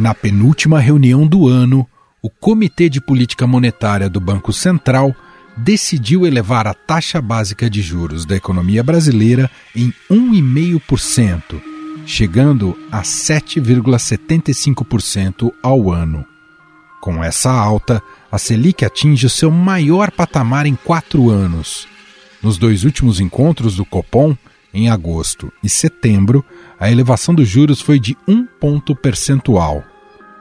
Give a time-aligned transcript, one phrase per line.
[0.00, 1.86] Na penúltima reunião do ano,
[2.22, 5.14] o Comitê de Política Monetária do Banco Central
[5.54, 11.60] decidiu elevar a taxa básica de juros da economia brasileira em 1,5%,
[12.06, 16.24] chegando a 7,75% ao ano.
[17.02, 21.86] Com essa alta, a Selic atinge o seu maior patamar em quatro anos.
[22.42, 24.34] Nos dois últimos encontros do Copom,
[24.72, 26.42] em agosto e setembro,
[26.78, 29.84] a elevação dos juros foi de um ponto percentual.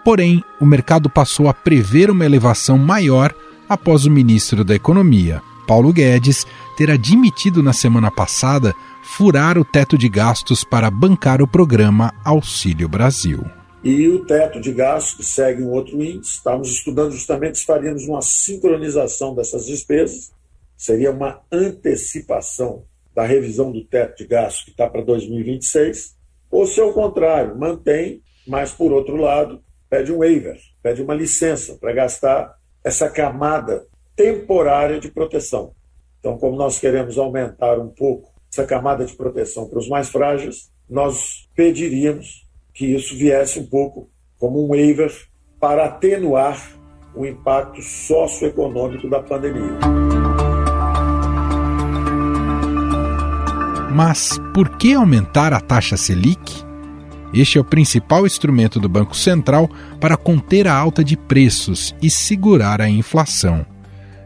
[0.03, 3.33] Porém, o mercado passou a prever uma elevação maior
[3.67, 9.97] após o ministro da Economia, Paulo Guedes, ter admitido na semana passada furar o teto
[9.97, 13.43] de gastos para bancar o programa Auxílio Brasil.
[13.83, 16.33] E o teto de gastos segue um outro índice.
[16.33, 20.31] Estávamos estudando justamente se faríamos uma sincronização dessas despesas,
[20.75, 22.83] seria uma antecipação
[23.15, 26.15] da revisão do teto de gastos que está para 2026,
[26.49, 31.77] ou se ao contrário, mantém, mas por outro lado, pede um waiver, pede uma licença
[31.79, 35.73] para gastar essa camada temporária de proteção.
[36.19, 40.69] Então, como nós queremos aumentar um pouco essa camada de proteção para os mais frágeis,
[40.89, 45.11] nós pediríamos que isso viesse um pouco como um waiver
[45.59, 46.57] para atenuar
[47.15, 49.77] o impacto socioeconômico da pandemia.
[53.93, 56.68] Mas por que aumentar a taxa Selic?
[57.33, 62.09] Este é o principal instrumento do Banco Central para conter a alta de preços e
[62.09, 63.65] segurar a inflação.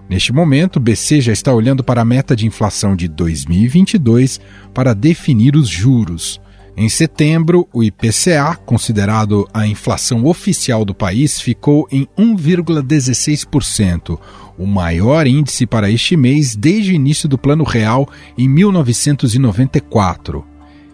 [0.09, 4.39] Neste momento, o BC já está olhando para a meta de inflação de 2022
[4.73, 6.39] para definir os juros.
[6.75, 14.19] Em setembro, o IPCA, considerado a inflação oficial do país, ficou em 1,16%,
[14.57, 20.43] o maior índice para este mês desde o início do Plano Real em 1994.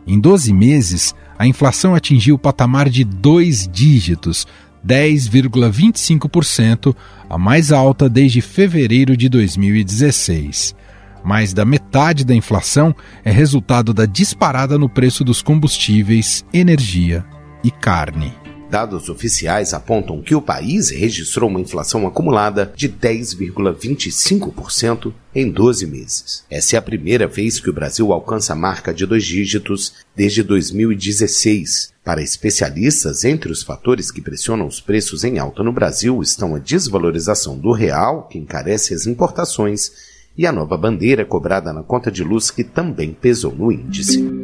[0.05, 4.45] Em 12 meses, a inflação atingiu o patamar de dois dígitos,
[4.85, 6.94] 10,25%,
[7.29, 10.75] a mais alta desde fevereiro de 2016.
[11.23, 17.23] Mais da metade da inflação é resultado da disparada no preço dos combustíveis, energia
[17.63, 18.33] e carne.
[18.69, 26.44] Dados oficiais apontam que o país registrou uma inflação acumulada de 10,25% em 12 meses.
[26.52, 30.44] Essa é a primeira vez que o Brasil alcança a marca de dois dígitos desde
[30.44, 31.91] 2016.
[32.03, 36.59] Para especialistas, entre os fatores que pressionam os preços em alta no Brasil estão a
[36.59, 39.91] desvalorização do real, que encarece as importações,
[40.38, 44.38] e a nova bandeira cobrada na conta de luz, que também pesou no índice.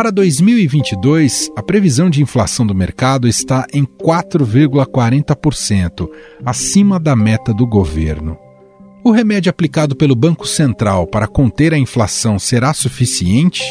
[0.00, 6.08] Para 2022, a previsão de inflação do mercado está em 4,40%,
[6.42, 8.38] acima da meta do governo.
[9.04, 13.62] O remédio aplicado pelo Banco Central para conter a inflação será suficiente?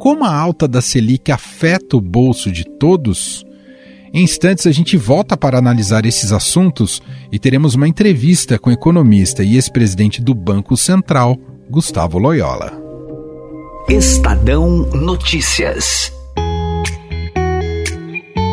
[0.00, 3.46] Como a alta da Selic afeta o bolso de todos?
[4.12, 8.72] Em instantes, a gente volta para analisar esses assuntos e teremos uma entrevista com o
[8.72, 11.38] economista e ex-presidente do Banco Central,
[11.70, 12.85] Gustavo Loyola.
[13.88, 16.12] Estadão Notícias.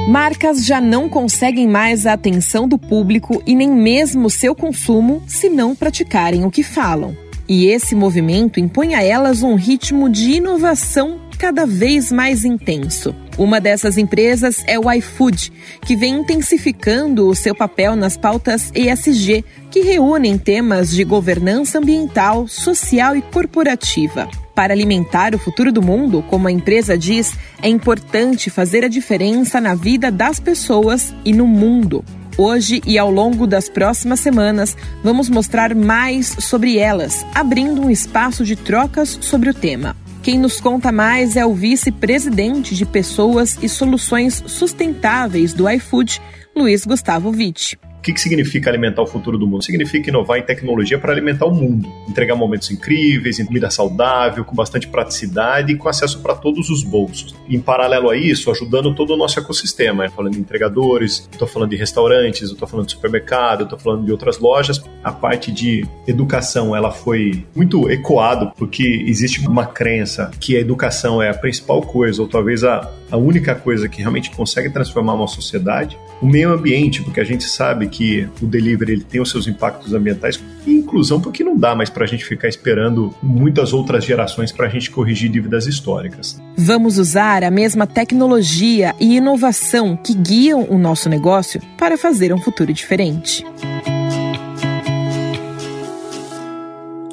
[0.08, 5.50] Marcas já não conseguem mais a atenção do público e nem mesmo seu consumo se
[5.50, 7.18] não praticarem o que falam.
[7.50, 13.16] E esse movimento impõe a elas um ritmo de inovação cada vez mais intenso.
[13.36, 15.52] Uma dessas empresas é o iFood,
[15.84, 22.48] que vem intensificando o seu papel nas pautas ESG, que reúnem temas de governança ambiental,
[22.48, 24.30] social e corporativa.
[24.56, 29.59] Para alimentar o futuro do mundo, como a empresa diz, é importante fazer a diferença
[29.59, 32.06] na vida das pessoas e no mundo.
[32.38, 38.44] Hoje e ao longo das próximas semanas, vamos mostrar mais sobre elas, abrindo um espaço
[38.44, 39.96] de trocas sobre o tema.
[40.22, 46.22] Quem nos conta mais é o vice-presidente de Pessoas e Soluções Sustentáveis do iFood,
[46.56, 47.78] Luiz Gustavo Witt.
[48.03, 49.63] O que, que significa alimentar o futuro do mundo?
[49.63, 54.54] Significa inovar em tecnologia para alimentar o mundo, entregar momentos incríveis, em comida saudável, com
[54.54, 57.33] bastante praticidade e com acesso para todos os bolsos.
[57.48, 61.78] Em paralelo a isso, ajudando todo o nosso ecossistema, falando de entregadores, estou falando de
[61.78, 64.83] restaurantes, estou falando de supermercado, estou falando de outras lojas.
[65.01, 71.22] A parte de educação, ela foi muito ecoado, porque existe uma crença que a educação
[71.22, 75.28] é a principal coisa, ou talvez a, a única coisa que realmente consegue transformar uma
[75.30, 75.98] sociedade.
[76.22, 79.94] O meio ambiente, porque a gente sabe que o delivery ele tem os seus impactos
[79.94, 84.51] ambientais e inclusão, porque não dá mais para a gente ficar esperando muitas outras gerações
[84.51, 86.42] para a gente corrigir dívidas históricas.
[86.57, 92.40] Vamos usar a mesma tecnologia e inovação que guiam o nosso negócio para fazer um
[92.40, 93.45] futuro diferente.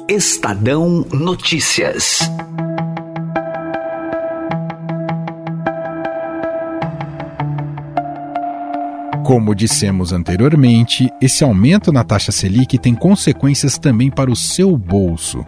[0.09, 2.19] Estadão Notícias.
[9.31, 15.45] Como dissemos anteriormente, esse aumento na taxa Selic tem consequências também para o seu bolso.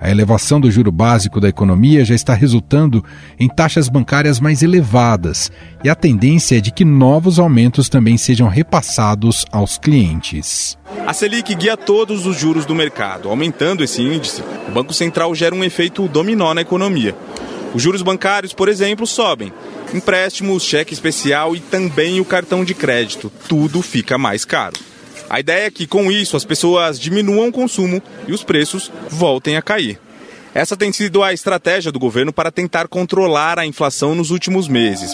[0.00, 3.04] A elevação do juro básico da economia já está resultando
[3.38, 5.48] em taxas bancárias mais elevadas,
[5.84, 10.76] e a tendência é de que novos aumentos também sejam repassados aos clientes.
[11.06, 13.28] A Selic guia todos os juros do mercado.
[13.28, 17.14] Aumentando esse índice, o Banco Central gera um efeito dominó na economia.
[17.72, 19.52] Os juros bancários, por exemplo, sobem.
[19.92, 23.30] Empréstimos, cheque especial e também o cartão de crédito.
[23.48, 24.76] Tudo fica mais caro.
[25.28, 29.56] A ideia é que, com isso, as pessoas diminuam o consumo e os preços voltem
[29.56, 29.98] a cair.
[30.52, 35.12] Essa tem sido a estratégia do governo para tentar controlar a inflação nos últimos meses.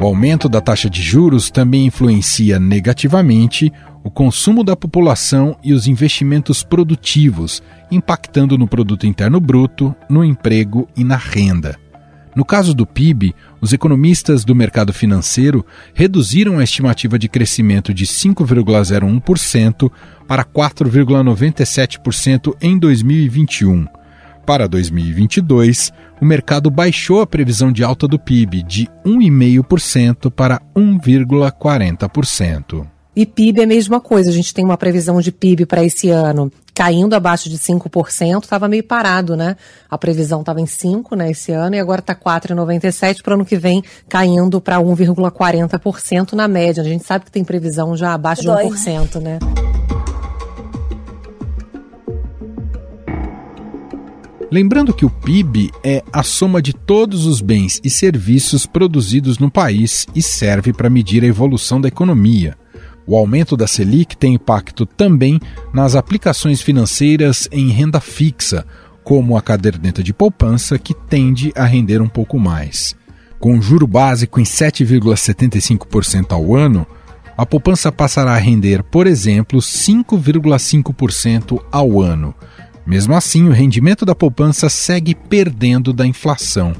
[0.00, 5.86] O aumento da taxa de juros também influencia negativamente o consumo da população e os
[5.86, 11.78] investimentos produtivos, impactando no produto interno bruto, no emprego e na renda.
[12.34, 18.06] No caso do PIB, os economistas do mercado financeiro reduziram a estimativa de crescimento de
[18.06, 19.90] 5,01%
[20.28, 23.86] para 4,97% em 2021.
[24.46, 32.86] Para 2022, o mercado baixou a previsão de alta do PIB de 1,5% para 1,40%.
[33.14, 34.30] E PIB é a mesma coisa.
[34.30, 38.66] A gente tem uma previsão de PIB para esse ano caindo abaixo de 5%, estava
[38.66, 39.54] meio parado, né?
[39.90, 43.44] A previsão estava em 5% né, esse ano e agora está 4,97% para o ano
[43.44, 46.82] que vem caindo para 1,40% na média.
[46.82, 49.38] A gente sabe que tem previsão já abaixo Dói, de 1%, né?
[49.38, 49.38] né?
[54.50, 59.50] Lembrando que o PIB é a soma de todos os bens e serviços produzidos no
[59.50, 62.56] país e serve para medir a evolução da economia.
[63.10, 65.40] O aumento da Selic tem impacto também
[65.74, 68.64] nas aplicações financeiras em renda fixa,
[69.02, 72.94] como a caderneta de poupança, que tende a render um pouco mais.
[73.40, 76.86] Com juro básico em 7,75% ao ano,
[77.36, 82.32] a poupança passará a render, por exemplo, 5,5% ao ano.
[82.86, 86.76] Mesmo assim, o rendimento da poupança segue perdendo da inflação.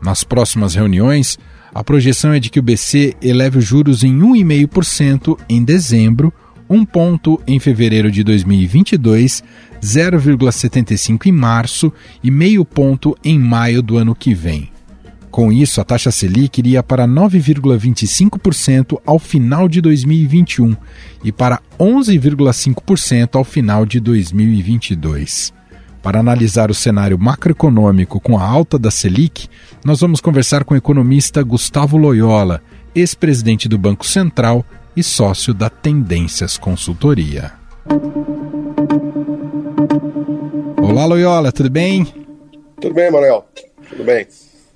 [0.00, 1.36] Nas próximas reuniões,
[1.74, 6.32] a projeção é de que o BC eleve os juros em 1,5% em dezembro,
[6.70, 9.42] um ponto em fevereiro de 2022,
[9.82, 11.92] 0,75 em março
[12.22, 14.70] e meio ponto em maio do ano que vem.
[15.32, 20.76] Com isso, a taxa Selic iria para 9,25% ao final de 2021
[21.24, 25.52] e para 11,5% ao final de 2022.
[26.04, 29.48] Para analisar o cenário macroeconômico com a alta da Selic,
[29.82, 32.60] nós vamos conversar com o economista Gustavo Loyola,
[32.94, 34.62] ex-presidente do Banco Central
[34.94, 37.52] e sócio da Tendências Consultoria.
[40.76, 42.04] Olá, Loyola, tudo bem?
[42.78, 43.46] Tudo bem, Manuel.
[43.88, 44.26] Tudo bem.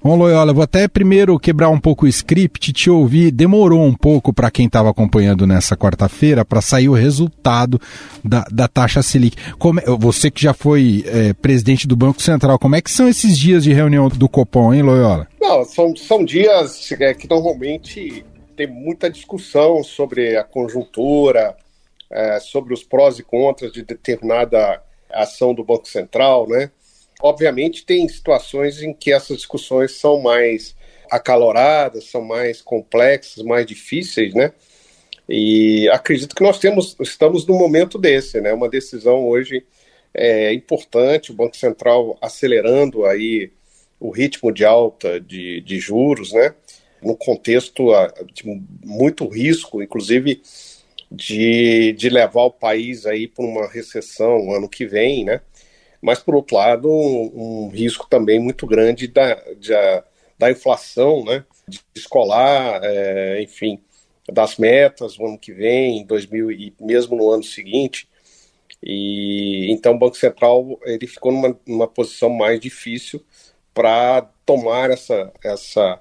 [0.08, 3.30] Bom, Loyola, vou até primeiro quebrar um pouco o script, te ouvir.
[3.30, 7.78] Demorou um pouco para quem estava acompanhando nessa quarta-feira para sair o resultado
[8.24, 9.36] da, da taxa Selic.
[9.58, 13.38] Como, você que já foi é, presidente do Banco Central, como é que são esses
[13.38, 15.28] dias de reunião do Copom, hein, Loyola?
[15.38, 18.24] Não, são, são dias é, que normalmente
[18.56, 21.54] tem muita discussão sobre a conjuntura,
[22.10, 24.80] é, sobre os prós e contras de determinada
[25.12, 26.70] ação do Banco Central, né?
[27.20, 30.76] Obviamente, tem situações em que essas discussões são mais
[31.10, 34.52] acaloradas, são mais complexas, mais difíceis, né?
[35.28, 38.52] E acredito que nós temos, estamos num momento desse, né?
[38.52, 39.66] Uma decisão hoje
[40.14, 43.50] é, importante, o Banco Central acelerando aí
[44.00, 46.54] o ritmo de alta de, de juros, né?
[47.02, 47.88] No contexto
[48.32, 48.44] de
[48.84, 50.40] muito risco, inclusive
[51.10, 55.40] de, de levar o país aí para uma recessão ano que vem, né?
[56.00, 59.36] Mas, por outro lado, um, risco também muito grande da,
[60.38, 63.80] da inflação, né, de escolar, é, enfim,
[64.32, 68.08] das metas no ano que vem, em 2000 e mesmo no ano seguinte.
[68.82, 73.24] E então o Banco Central ele ficou numa, numa posição mais difícil
[73.74, 76.00] para tomar essa, essa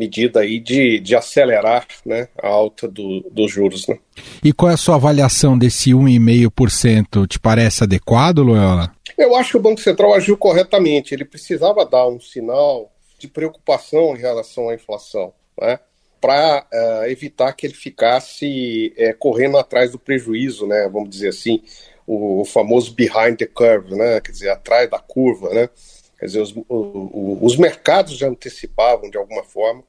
[0.00, 3.86] medida aí de, de acelerar né, a alta do, dos juros.
[3.86, 3.98] Né?
[4.42, 7.26] E qual é a sua avaliação desse 1,5%?
[7.28, 8.90] Te parece adequado, Loyola?
[9.18, 11.12] Eu acho que o Banco Central agiu corretamente.
[11.12, 15.78] Ele precisava dar um sinal de preocupação em relação à inflação, né?
[16.18, 20.86] para uh, eh, evitar que ele ficasse uh, correndo atrás do prejuízo, né?
[20.92, 21.62] vamos dizer assim,
[22.06, 24.20] o, o, famoso behind the curve, né?
[24.20, 25.48] quer dizer, atrás da curva.
[25.48, 25.68] Né?
[26.20, 29.82] Quer dizer, os, o, os mercados já antecipavam de alguma forma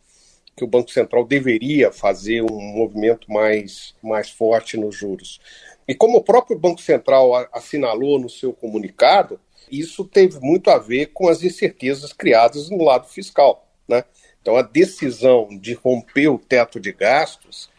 [0.56, 5.42] que o Banco Central deveria fazer um movimento mais, mais forte nos juros.
[5.86, 11.08] E como o próprio Banco Central assinalou no seu comunicado, isso teve muito a ver
[11.08, 13.68] com as incertezas criadas no lado fiscal.
[13.86, 14.06] Né?
[14.42, 17.70] Então, a decisão de romper o teto de gastos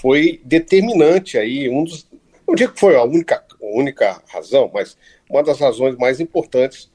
[0.00, 2.06] foi determinante aí, um dos,
[2.46, 4.96] não digo que foi a única, a única razão, mas
[5.30, 6.90] uma das razões mais importantes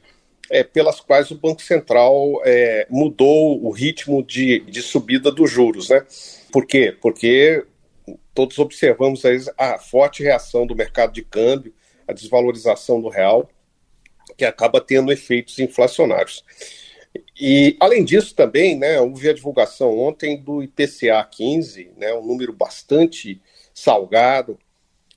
[0.49, 5.89] é, pelas quais o Banco Central é, mudou o ritmo de, de subida dos juros,
[5.89, 6.05] né?
[6.51, 6.95] Por quê?
[7.01, 7.65] Porque
[8.33, 9.23] todos observamos
[9.57, 11.73] a forte reação do mercado de câmbio,
[12.07, 13.49] a desvalorização do real,
[14.37, 16.43] que acaba tendo efeitos inflacionários.
[17.39, 22.53] E, além disso, também, né, houve a divulgação ontem do IPCA 15, né, um número
[22.53, 23.41] bastante
[23.73, 24.57] salgado,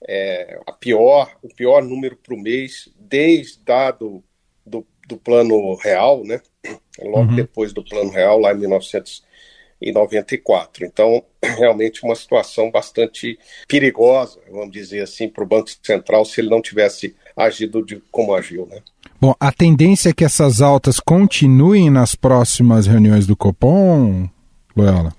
[0.07, 4.25] é, a pior, o pior número para o mês, desde dado
[4.65, 6.41] do, do plano real, né,
[7.03, 7.37] logo uhum.
[7.37, 10.87] depois do plano real, lá em 1994.
[10.87, 13.39] Então, realmente uma situação bastante
[13.69, 18.35] perigosa, vamos dizer assim, para o Banco Central, se ele não tivesse agido de, como
[18.35, 18.67] agiu.
[18.67, 18.81] Né?
[19.21, 24.31] Bom, a tendência é que essas altas continuem nas próximas reuniões do Copom,
[24.77, 25.13] Loyola?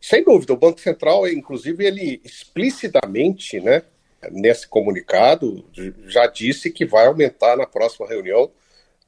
[0.00, 3.82] Sem dúvida, o Banco Central, inclusive, ele explicitamente, né,
[4.30, 5.64] nesse comunicado,
[6.06, 8.50] já disse que vai aumentar na próxima reunião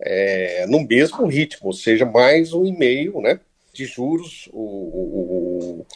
[0.01, 3.41] é, no mesmo ritmo, ou seja, mais um e meio, né,
[3.73, 5.87] de juros o, o, o,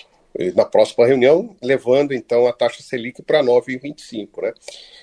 [0.55, 4.53] na próxima reunião, levando então a taxa Selic para 9,25, né?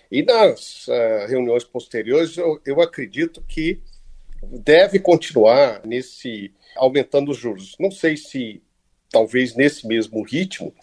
[0.09, 3.81] E nas uh, reuniões posteriores, eu, eu acredito que
[4.43, 7.75] deve continuar nesse aumentando os juros.
[7.79, 8.61] Não sei se
[9.09, 10.73] talvez nesse mesmo ritmo,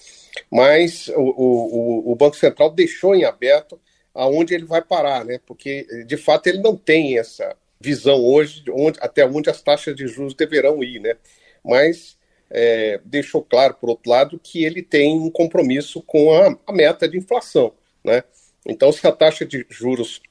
[0.51, 3.81] mas o, o, o, Banco Central deixou em aberto
[4.15, 5.41] aonde ele vai parar, né?
[5.47, 9.95] Porque de fato ele não tem essa visão hoje de onde, até onde as taxas
[9.95, 11.17] de juros deverão ir, né?
[11.65, 12.17] Mas
[12.51, 17.09] é, deixou claro, por outro lado, que ele tem um compromisso com a, a meta
[17.09, 17.73] de inflação,
[18.03, 18.25] né?
[18.67, 20.23] Então, se a taxa de juros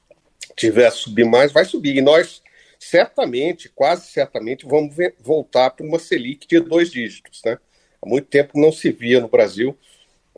[0.56, 1.96] tiver a subir mais, vai subir.
[1.96, 2.42] E nós,
[2.78, 7.42] certamente, quase certamente, vamos ver, voltar para uma Selic de dois dígitos.
[7.44, 7.58] Né?
[8.02, 9.76] Há muito tempo não se via no Brasil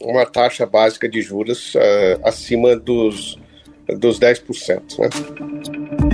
[0.00, 3.38] uma taxa básica de juros uh, acima dos,
[3.88, 4.98] dos 10%.
[4.98, 6.05] Né?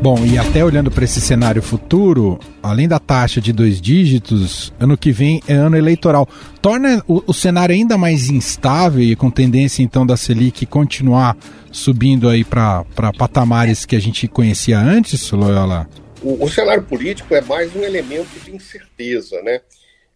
[0.00, 4.96] Bom, e até olhando para esse cenário futuro, além da taxa de dois dígitos, ano
[4.96, 6.28] que vem é ano eleitoral.
[6.60, 11.36] Torna o, o cenário ainda mais instável e com tendência então da Selic continuar
[11.72, 12.84] subindo aí para
[13.18, 15.88] patamares que a gente conhecia antes, Loyola?
[16.22, 19.60] O, o cenário político é mais um elemento de incerteza, né?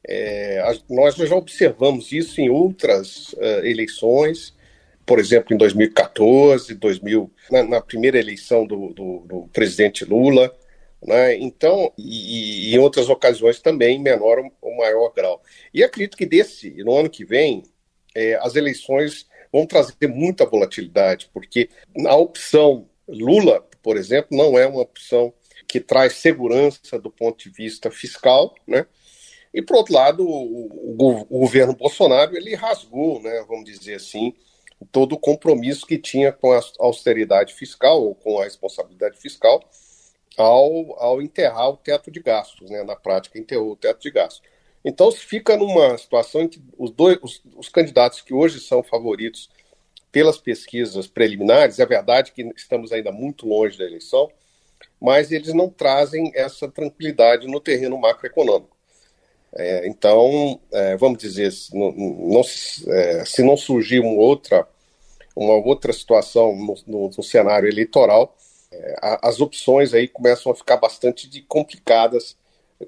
[0.07, 4.55] É, a, nós já observamos isso em outras uh, eleições
[5.11, 10.57] por exemplo, em 2014, 2000, na, na primeira eleição do, do, do presidente Lula,
[11.05, 11.37] né?
[11.37, 15.43] Então, e, e, em outras ocasiões também, menor ou maior grau.
[15.75, 17.65] E acredito que desse, no ano que vem,
[18.15, 21.69] é, as eleições vão trazer muita volatilidade, porque
[22.07, 25.35] a opção Lula, por exemplo, não é uma opção
[25.67, 28.87] que traz segurança do ponto de vista fiscal, né?
[29.53, 34.33] E, por outro lado, o, o, o governo Bolsonaro, ele rasgou, né, vamos dizer assim,
[34.87, 39.63] todo o compromisso que tinha com a austeridade fiscal ou com a responsabilidade fiscal
[40.37, 42.83] ao, ao enterrar o teto de gastos, né?
[42.83, 44.43] na prática enterrou o teto de gastos.
[44.85, 49.51] Então fica numa situação em que os, dois, os, os candidatos que hoje são favoritos
[50.11, 54.31] pelas pesquisas preliminares, é verdade que estamos ainda muito longe da eleição,
[55.01, 58.77] mas eles não trazem essa tranquilidade no terreno macroeconômico.
[59.57, 62.41] É, então, é, vamos dizer, se não, não,
[62.89, 64.67] é, se não surgir uma outra,
[65.35, 68.37] uma outra situação no, no, no cenário eleitoral,
[68.73, 72.37] é, as opções aí começam a ficar bastante de complicadas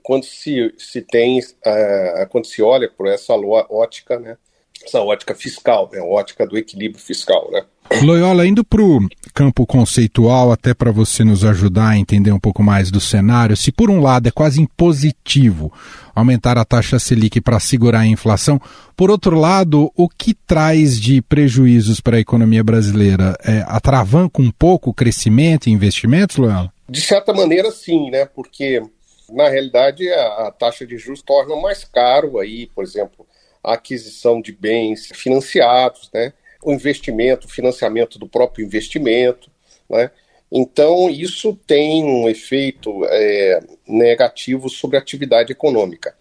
[0.03, 4.39] quando se, se tem, é, quando se olha por essa ótica, né,
[4.85, 7.63] essa ótica fiscal, né, a ótica do equilíbrio fiscal, né.
[8.01, 12.63] Loyola, indo para o campo conceitual, até para você nos ajudar a entender um pouco
[12.63, 15.73] mais do cenário, se por um lado é quase impositivo
[16.15, 18.61] aumentar a taxa Selic para segurar a inflação,
[18.97, 23.37] por outro lado, o que traz de prejuízos para a economia brasileira?
[23.45, 26.73] É, atravanca um pouco o crescimento e investimentos, Loyola?
[26.89, 28.27] De certa maneira, sim, né?
[28.27, 28.83] Porque
[29.31, 33.27] na realidade a, a taxa de juros torna mais caro aí, por exemplo,
[33.63, 36.33] a aquisição de bens financiados, né?
[36.63, 39.51] o investimento, o financiamento do próprio investimento,
[39.89, 40.11] né?
[40.55, 46.15] Então, isso tem um efeito é, negativo sobre a atividade econômica.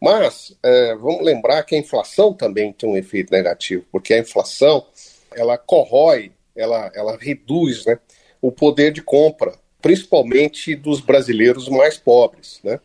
[0.00, 4.86] Mas é, vamos lembrar que a inflação também tem um efeito negativo, porque a inflação
[5.34, 7.98] ela corrói, ela, ela reduz né,
[8.40, 12.60] o poder de compra, principalmente dos brasileiros mais pobres.
[12.64, 12.80] Né?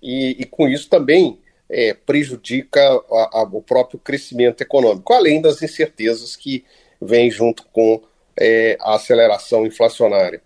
[0.00, 1.38] E, e com isso também
[1.70, 6.64] é, prejudica a, a, o próprio crescimento econômico, além das incertezas que
[7.00, 8.02] vêm junto com
[8.38, 10.40] é, a aceleração inflacionária.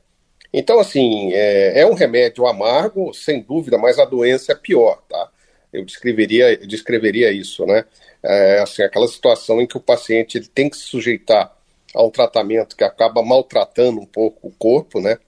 [0.53, 5.31] Então, assim, é, é, um remédio amargo, sem dúvida, mas a doença é pior, tá?
[5.73, 7.85] Eu descreveria, descreveria isso, né?
[8.23, 11.57] É, assim, aquela situação em que o paciente ele tem que se sujeitar
[11.95, 15.19] a um tratamento que acaba maltratando um pouco o corpo, né?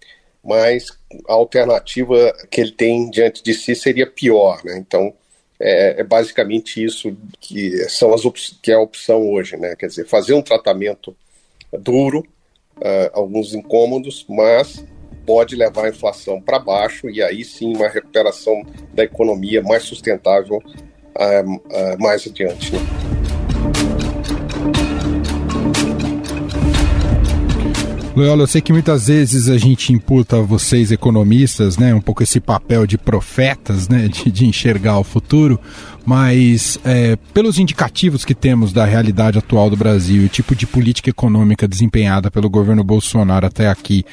[0.42, 0.88] Mas
[1.26, 4.76] a alternativa que ele tem diante de si seria pior, né?
[4.78, 5.14] Então,
[5.64, 8.22] é, é basicamente isso que são as
[8.60, 9.74] que é a opção hoje, né?
[9.74, 11.16] Quer dizer, fazer um tratamento
[11.72, 12.20] duro,
[12.76, 14.84] uh, alguns incômodos, mas
[15.24, 20.58] pode levar a inflação para baixo e aí sim uma recuperação da economia mais sustentável
[20.58, 22.72] uh, uh, mais adiante.
[22.72, 23.23] Né?
[28.16, 32.22] Loyola, eu sei que muitas vezes a gente imputa a vocês economistas, né, um pouco
[32.22, 35.58] esse papel de profetas, né, de, de enxergar o futuro,
[36.06, 40.64] mas é, pelos indicativos que temos da realidade atual do Brasil e o tipo de
[40.64, 44.04] política econômica desempenhada pelo governo Bolsonaro até aqui,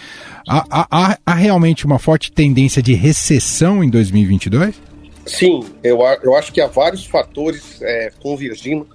[0.50, 4.81] há, há, há realmente uma forte tendência de recessão em 2022?
[5.27, 8.88] Sim, eu, eu acho que há vários fatores é, convergindo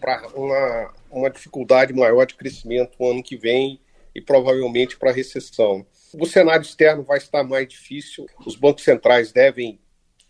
[0.00, 3.78] para uma, uma dificuldade maior de crescimento no ano que vem
[4.14, 5.86] e provavelmente para a recessão.
[6.12, 9.78] O cenário externo vai estar mais difícil, os bancos centrais devem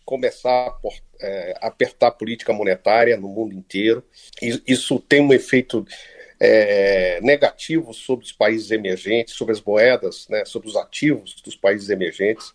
[0.03, 0.77] começar a
[1.19, 4.03] é, apertar a política monetária no mundo inteiro.
[4.41, 5.85] Isso tem um efeito
[6.39, 11.89] é, negativo sobre os países emergentes, sobre as moedas, né, sobre os ativos dos países
[11.89, 12.53] emergentes.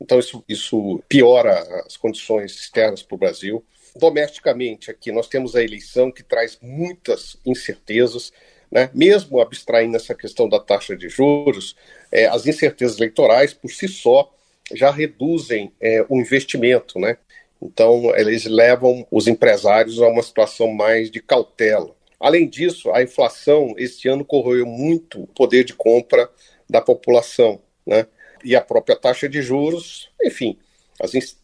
[0.00, 3.64] Então, isso, isso piora as condições externas para o Brasil.
[3.94, 8.32] Domesticamente, aqui, nós temos a eleição que traz muitas incertezas.
[8.70, 8.90] Né?
[8.94, 11.74] Mesmo abstraindo essa questão da taxa de juros,
[12.12, 14.32] é, as incertezas eleitorais por si só
[14.72, 17.16] já reduzem é, o investimento, né?
[17.60, 21.94] Então, eles levam os empresários a uma situação mais de cautela.
[22.18, 26.30] Além disso, a inflação este ano corroeu muito o poder de compra
[26.68, 28.06] da população, né?
[28.44, 30.56] E a própria taxa de juros, enfim,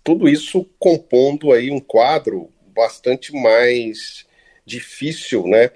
[0.03, 4.27] tudo isso compondo aí um quadro bastante mais
[4.65, 5.71] difícil, né,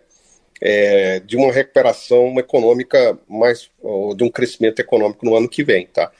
[0.60, 3.70] é, de uma recuperação econômica mais,
[4.16, 6.12] de um crescimento econômico no ano que vem, tá?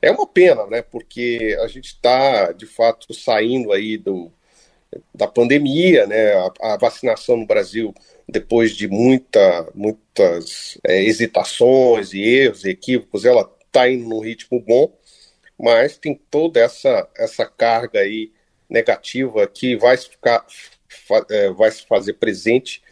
[0.00, 0.82] É uma pena, né?
[0.82, 4.30] Porque a gente está, de fato, saindo aí do,
[5.12, 6.32] da pandemia, né?
[6.34, 7.92] A, a vacinação no Brasil,
[8.28, 14.60] depois de muita, muitas é, hesitações e erros e equívocos, ela está indo num ritmo
[14.60, 14.92] bom,
[15.58, 18.30] mas tem toda essa, essa carga aí
[18.70, 20.46] negativa que vai ficar,
[21.30, 22.82] é, vai se fazer presente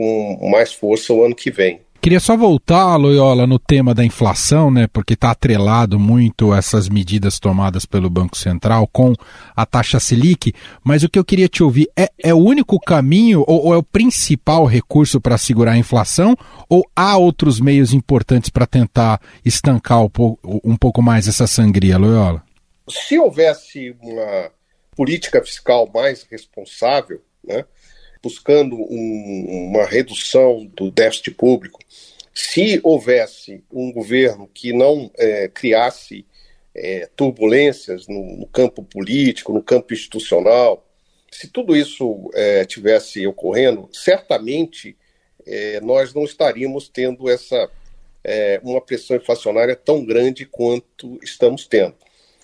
[0.00, 1.78] com mais força o ano que vem.
[2.00, 4.86] Queria só voltar, Loyola, no tema da inflação, né?
[4.90, 9.12] Porque está atrelado muito essas medidas tomadas pelo Banco Central com
[9.54, 10.54] a taxa Selic.
[10.82, 13.76] Mas o que eu queria te ouvir é, é o único caminho ou, ou é
[13.76, 16.34] o principal recurso para segurar a inflação?
[16.66, 21.98] Ou há outros meios importantes para tentar estancar um pouco, um pouco mais essa sangria,
[21.98, 22.42] Loyola?
[22.88, 24.50] Se houvesse uma
[24.96, 27.66] política fiscal mais responsável, né?
[28.22, 31.80] Buscando um, uma redução do déficit público,
[32.34, 36.24] se houvesse um governo que não é, criasse
[36.74, 40.86] é, turbulências no, no, campo político, no campo institucional,
[41.30, 44.96] se tudo isso é, tivesse ocorrendo, certamente
[45.46, 47.70] é, nós não estaríamos tendo essa
[48.22, 51.94] é, uma pressão inflacionária tão grande quanto estamos tendo.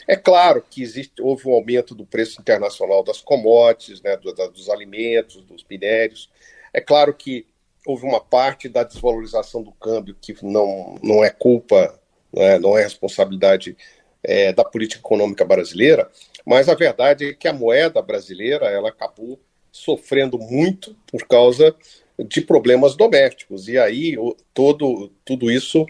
[0.06, 4.46] É claro que existe, houve um aumento do preço internacional das commodities, né, do, da,
[4.46, 6.30] dos alimentos, dos minérios.
[6.72, 7.46] É claro que
[7.86, 11.98] houve uma parte da desvalorização do câmbio que não, não é culpa,
[12.32, 13.76] não é, não é responsabilidade
[14.22, 16.10] é, da política econômica brasileira,
[16.44, 19.38] mas a verdade é que a moeda brasileira ela acabou
[19.72, 21.74] sofrendo muito por causa
[22.18, 23.68] de problemas domésticos.
[23.68, 24.16] E aí
[24.54, 25.86] todo, tudo isso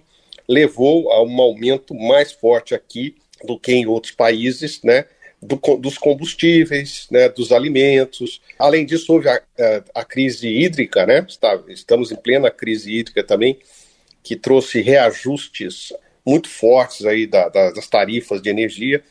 [0.48, 5.06] levou a um aumento mais forte aqui do que em outros países, né?
[5.40, 8.40] Do, dos combustíveis, né, dos alimentos.
[8.58, 11.24] Além disso, houve a, a, a crise hídrica, né?
[11.28, 13.58] Está, estamos em plena crise hídrica também,
[14.22, 15.92] que trouxe reajustes
[16.24, 19.04] muito fortes aí da, da, das tarifas de energia.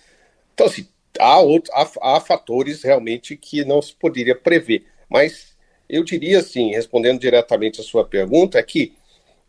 [0.54, 0.88] Então, assim,
[1.20, 4.86] há, outro, há, há fatores realmente que não se poderia prever.
[5.10, 5.56] Mas
[5.88, 8.94] eu diria assim, respondendo diretamente a sua pergunta, é que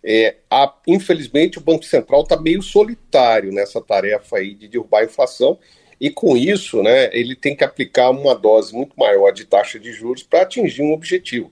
[0.05, 5.05] é, a, infelizmente, o Banco Central está meio solitário nessa tarefa aí de derrubar a
[5.05, 5.59] inflação,
[6.01, 9.93] e com isso, né, ele tem que aplicar uma dose muito maior de taxa de
[9.93, 11.51] juros para atingir um objetivo.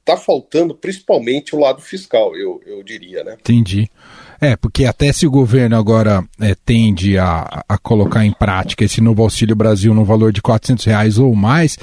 [0.00, 3.24] Está faltando principalmente o lado fiscal, eu, eu diria.
[3.24, 3.36] Né?
[3.40, 3.90] Entendi.
[4.40, 9.00] É, porque até se o governo agora é, tende a, a colocar em prática esse
[9.00, 11.76] novo Auxílio Brasil no valor de 400 reais ou mais,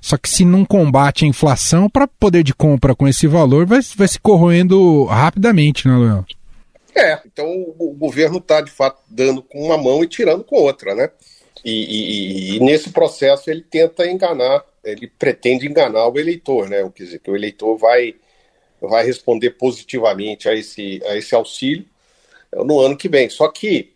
[0.00, 3.80] só que se não combate a inflação, para poder de compra com esse valor vai,
[3.96, 6.26] vai se corroendo rapidamente, né, Léo?
[6.94, 7.46] É, então
[7.78, 11.10] o, governo está, de fato, dando com uma mão e tirando com outra, né?
[11.64, 16.88] E, e, e, nesse processo ele tenta enganar, ele pretende enganar o eleitor, né?
[16.94, 18.14] Quer dizer, que o eleitor vai,
[18.80, 21.86] vai responder positivamente a esse, a esse auxílio
[22.52, 23.28] no ano que vem.
[23.28, 23.92] Só que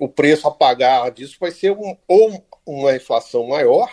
[0.00, 3.90] o preço a pagar disso vai ser um, ou uma inflação maior?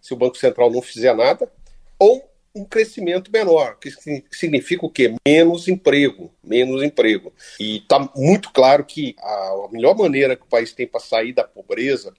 [0.00, 1.50] Se o Banco Central não fizer nada,
[1.98, 3.90] ou um crescimento menor, que
[4.30, 5.14] significa o quê?
[5.26, 7.32] Menos emprego, menos emprego.
[7.60, 11.44] E está muito claro que a, melhor maneira que o país tem para sair da
[11.44, 12.12] pobreza,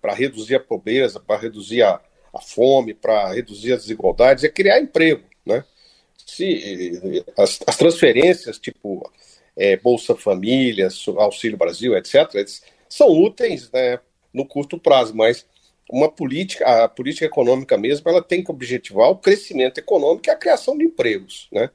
[0.00, 2.00] para reduzir a pobreza, para reduzir a,
[2.34, 5.64] a fome, para reduzir as desigualdades, é criar emprego, né?
[6.26, 9.10] Se, as, as transferências, tipo
[9.56, 12.46] é, Bolsa Família, Auxílio Brasil, etc.,
[12.88, 13.98] são úteis né,
[14.32, 15.46] no curto prazo, mas
[15.90, 20.36] uma política, a política econômica mesmo, ela tem que objetivar o crescimento econômico e a
[20.36, 21.70] criação de empregos, né?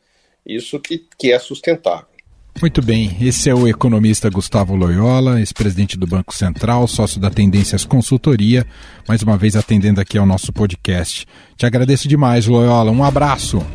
[0.45, 2.13] Isso que, que é sustentável.
[2.61, 7.83] Muito bem, esse é o economista Gustavo Loyola, ex-presidente do Banco Central, sócio da Tendências
[7.83, 8.65] Consultoria,
[9.07, 11.25] mais uma vez atendendo aqui ao nosso podcast.
[11.57, 12.91] Te agradeço demais, Loyola.
[12.91, 13.65] Um abraço.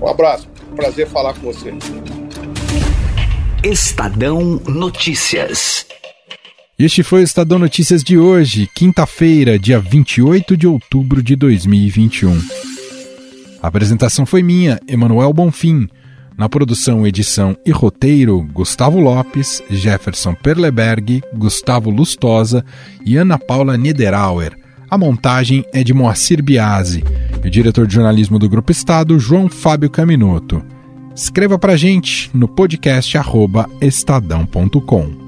[0.00, 0.48] Um abraço.
[0.76, 1.72] Prazer falar com você.
[3.64, 5.86] Estadão Notícias.
[6.78, 12.40] Este foi o Estadão Notícias de hoje, quinta-feira, dia 28 de outubro de 2021.
[13.60, 15.88] A apresentação foi minha, Emanuel Bonfim.
[16.36, 22.64] Na produção, edição e roteiro, Gustavo Lopes, Jefferson Perleberg, Gustavo Lustosa
[23.04, 24.56] e Ana Paula Niederauer.
[24.88, 27.02] A montagem é de Moacir Biasi.
[27.42, 30.64] E o diretor de jornalismo do Grupo Estado, João Fábio Caminoto.
[31.12, 33.18] Escreva para gente no podcast
[33.80, 35.27] estadão.com.